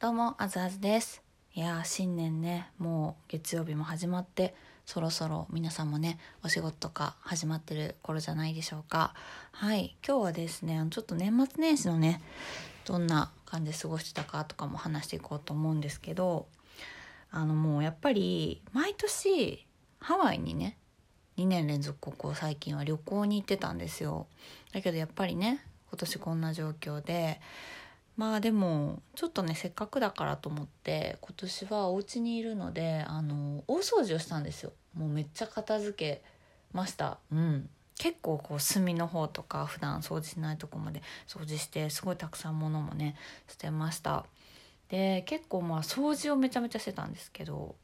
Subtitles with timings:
[0.00, 1.22] どうも、あずあずです。
[1.52, 4.54] いや、新年ね、もう月曜日も始まって、
[4.86, 9.12] そろそろ皆さんもね、お仕事とか始まってる頃じゃないでしょうか。
[9.52, 12.22] はい、今日はですね、ちょっと年末年始のね、
[12.86, 16.46] どんな感じで過ごしてたかとかも話していこうと思うんですけど、
[17.30, 19.66] あのもうやっぱり、毎年、
[19.98, 20.78] ハワイにね、
[21.36, 24.28] 2年連続ここ最近は旅行に行ってたんですよ。
[24.72, 27.38] だけどやっぱりね、今年こんな状況で、
[28.20, 34.72] まあでもちょっとねせっかくだからと思って今年はお家にいるのであの大掃除をしたんですよ。
[34.94, 36.22] もうめっちゃ片付け
[36.74, 37.16] ました。
[37.32, 37.70] うん。
[37.96, 43.16] 結構こう隅の方とか普段掃除しないとこまで掃除してすごいたくさん物もね
[43.48, 44.26] 捨てました。
[44.90, 47.74] で結構まあ掃除をめちゃめちゃしてたんですけど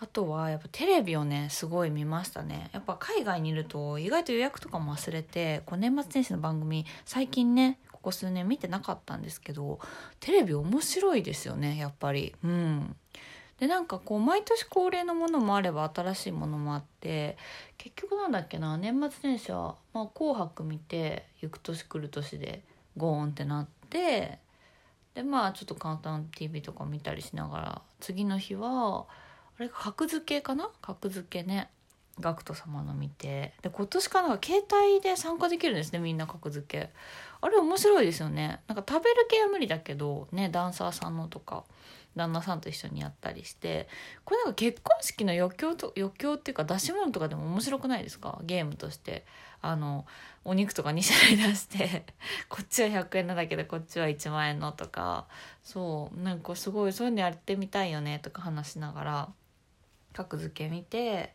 [0.00, 2.68] あとはやっぱテレビをねすごい見ましたね。
[2.72, 9.80] やっぱ海外にいると意外と予約とかも忘れてこう年末年始の番組最近ねここ数年見てなかったんですけど
[10.20, 12.34] テレビ面白いですよねやっぱり。
[12.44, 12.94] うん。
[13.58, 17.38] でなんかこう毎年恒例のものもあれば新しいものもあって
[17.78, 22.62] 結局なんだっけな年末年始は「まあ、紅白」見て「行く年来る年」で
[22.96, 24.38] ゴーンってなって
[25.14, 29.06] でまあちょっと「簡単 TV」とか見たりしながら次の日は
[29.56, 30.68] あれ格付けかな？
[30.82, 31.70] 格付けね。
[32.20, 33.54] ガクト様の見て。
[33.62, 36.90] で今年かなんか携帯で参加できるんですねみんな格付け。
[37.40, 38.60] あれ面白いですよね。
[38.68, 41.64] なんか食べる系は無理だけどねダンサーさんのとか
[42.16, 43.88] 旦那さんと一緒にやったりして。
[44.24, 48.38] これなんか結婚式の余興と余興っていうか出し物とかでも面白くないですか？
[48.44, 49.24] ゲームとして。
[49.66, 50.04] あの
[50.44, 52.04] お肉とか2種類出して
[52.50, 55.26] こっちは100円なんだけどこっちは1万円のとか。
[55.62, 59.28] そうなんかすごいそういうのやってみたいよねとか話しながら
[60.12, 61.34] 格付け見て。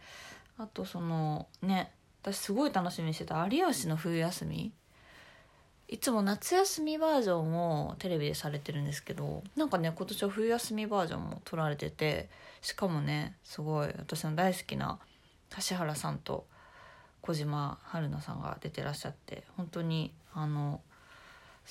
[0.59, 4.73] あとそのね私すごい楽しみにしてた「有吉の冬休み」
[5.87, 12.29] いつも夏休みバージョンをテレビでされてるんですけどなんかね今年は冬休みバージョンも撮られてて
[12.61, 14.99] しかもねすごい私の大好きな
[15.57, 16.45] 指原さんと
[17.21, 20.81] 小島春菜さんが出てらっしゃって本当にあの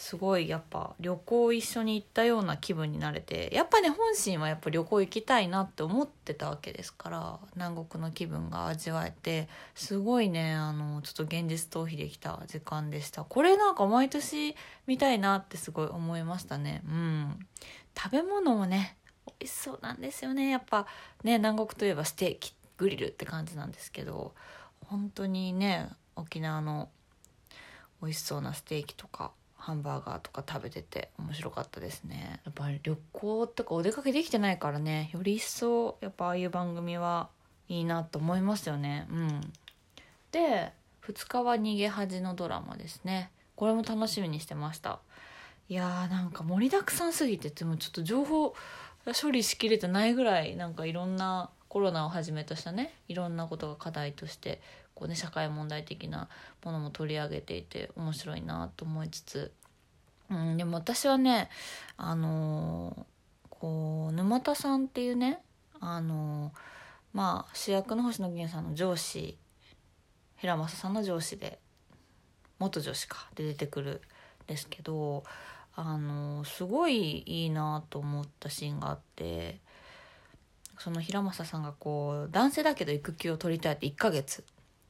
[0.00, 13.24] すごいやっぱ旅行一緒に行ったような気分になれてやっぱね本心はやっぱ旅行行きたいなって思ってたわけですから南国の気分が味わえてすごいねあのちょっと現実逃避できた時間でした。
[13.24, 14.54] これなんか毎年
[14.86, 16.80] 見たいなってすごい思いましたね。
[16.86, 17.38] うん。
[18.00, 20.48] 食べ物もね美味しそうなんですよね。
[20.48, 20.86] やっぱ
[21.24, 24.32] ね南国といえばステーキグリルって感じなんですけど
[24.86, 26.88] 本当にね沖縄の
[28.00, 32.40] 美味しそうなステーキとかハンバーガーとか食べてて面白かったですね。
[32.44, 35.10] やっぱり旅行とかお出かけできてないからね。
[35.12, 37.28] より一層やっぱああいう番組は
[37.68, 39.06] いいなと思いますよね。
[39.10, 39.52] うん。
[40.32, 40.72] で
[41.06, 43.30] 2日は逃げ恥のドラマですね。
[43.56, 45.00] これも楽しみにしてました。
[45.68, 48.54] いやーなんか盛りだくさんすぎてでもちょっと情報
[49.20, 54.60] 処理しきれてないぐらいなんかいろんなコロナをはじめとしたねいろんなことが課題として
[54.94, 56.28] こうね社会問題的な
[56.64, 59.52] ものも取り上げていて面白いなと思いつつ、
[60.30, 61.48] うん、でも私はね
[61.96, 63.02] あのー
[63.50, 65.40] こう沼田さんっていうね
[65.80, 66.58] あのー
[67.12, 69.36] まあ主役の星野源さんの上司
[70.36, 71.58] 平正さんの上司で
[72.58, 74.00] 元上司かで出てくる
[74.46, 75.24] ですけど
[75.74, 79.60] あのすごいいいなと思ったシーンがあって
[80.78, 84.44] その平正さんがこう男性だけど育休を取りたいって1ヶ月。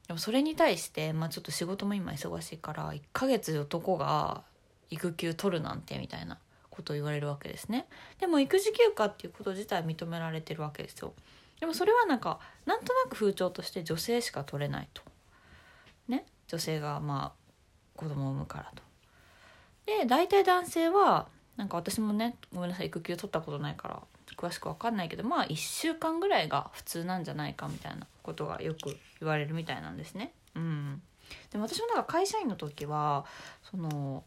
[0.07, 4.43] でもそれに対して、まあ、ちょっと仕事も今忙しいから1ヶ月男が
[4.89, 6.39] 育休取るなんてみたいな
[6.69, 7.87] ことを言われるわけですね。
[8.19, 11.13] でも育児休暇っていうこと自体認められてるわけですよ。
[11.59, 15.03] でもそれはなんかなんとなく風潮として女性しか取れないと。
[16.07, 16.25] ね？
[16.47, 17.39] 女性がまあ
[17.95, 18.81] 子供を産むからと。
[19.85, 24.01] で大体男性はなんか私もねごめんなさい育休取ったことないから
[24.39, 30.31] 詳しく分かんないけどまあ1週間ぐらいが普通なんじゃないかみたいなことがよく言われるみたいなんですね。
[30.55, 31.01] うん、
[31.51, 33.25] でも私もなんか会社員の時は
[33.69, 34.23] その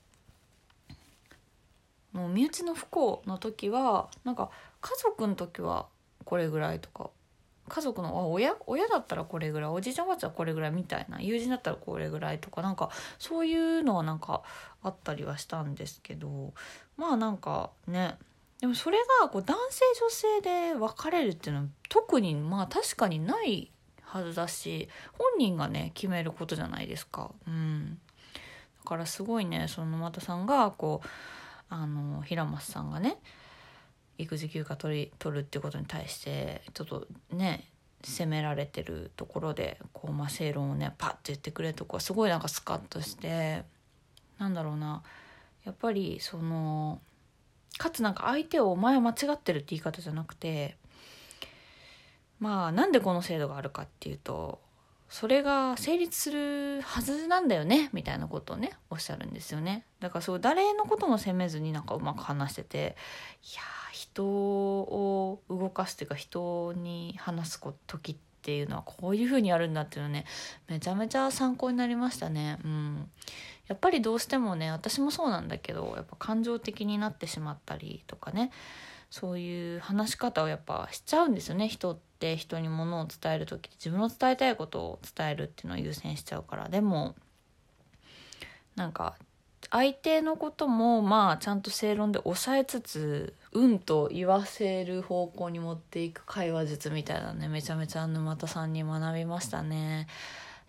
[2.12, 4.50] もう身内の不幸の時はなんか
[4.82, 5.86] 家族の時は
[6.26, 7.08] これぐらいとか
[7.68, 14.42] 家族のあ親親だったらこれぐらいおじいちゃんおばあちゃんはこれぐらいみたいな友人だったらこれぐらいとかなんかそういうのはなんか
[14.82, 16.52] あったりはしたんですけど
[16.98, 18.18] まあなんかね
[18.62, 23.72] でもそれがこう男性女性で分かれるっていうのは特にまあ確かにない
[24.02, 24.88] はずだし
[25.18, 27.32] 本人がね決めることじゃないですか。
[27.48, 27.98] うん、
[28.84, 31.08] だからすごいねその沼田さんがこう
[31.70, 33.18] あの平松さんがね
[34.16, 37.66] 育児休暇取り取るっていうことに対してちょっとね
[38.04, 43.64] 責められてるところでこう、まあ、正論をねパッと言ってくれるとこはすごいなんかスカッとして
[44.38, 45.02] なんだろうな
[45.64, 47.00] やっぱりその
[47.92, 50.76] つなんか相手を「お前は間違ってる」って言い方じゃなくて
[52.40, 54.60] まあなんでこの制度があるかっていうと
[55.08, 59.84] それが成立するはずなんだよねみたいなことをねおっしゃるんですよね。
[60.00, 62.96] だからそう誰のことも責めずになんかうまく話してて
[63.42, 63.62] いや
[63.92, 70.24] 人を動かすっていうか人に話す時っていうのはこういう風にやるんだっていうのね
[70.66, 72.58] めちゃめちゃ参考になりましたね。
[72.64, 73.10] うん。
[73.72, 78.50] やっぱりどうしてもね私もそうなんだけどやっぱ感情的になってしまったりとかね
[79.10, 87.14] そういう話し方をやっぱしちゃうんですよね人って人にものを伝える時自分の伝えたいことを伝えるっていうのを優先しちゃうからでも
[88.76, 89.14] なんか
[89.70, 100.08] 相手のこともまあちゃんと正論で抑えつつうんと言わせる方向に持っていく会話術みたいなねめちゃめちゃ沼田さんに学びましたね。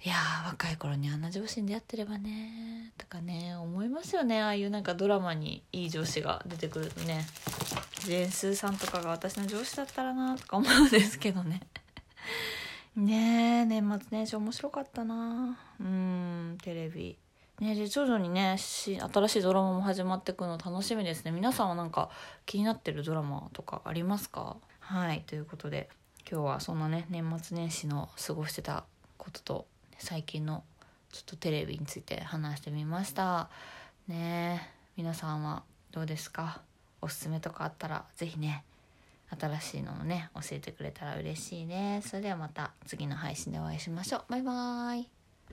[0.05, 0.15] いや
[0.47, 4.41] 若い頃にあんな上司に出会ってればねとかね思いますよね。
[4.41, 7.25] ああいうなんかドラマにいい上司が出てくるとね。
[8.01, 11.61] ジェンスーさんとかが私の上司だったらなとか思うんですけどね。
[12.97, 17.17] ねえ年末年始面白かったなうんテレビ。
[17.61, 18.97] ねで徐々にね新
[19.29, 21.31] しいドラマも始まってくの楽しみですね。
[21.31, 22.09] 皆さんはなんか
[22.45, 24.57] 気になってるドラマとかありますか？
[24.81, 25.89] はいということで
[26.29, 28.83] 今日はそんなね年末年始の過ごしてた
[29.17, 29.72] ことと
[30.03, 30.65] 最近の
[31.13, 33.50] ちょっとテレビについて話してみました。
[34.09, 36.61] ね皆さんはどうですか？
[37.01, 38.65] おすすめとかあったら是非ね
[39.39, 42.01] 新しいのもね教えてくれたら嬉しいね。
[42.05, 44.23] それではまた次の配信でお会いしましょう。
[44.27, 45.12] バイバーイ。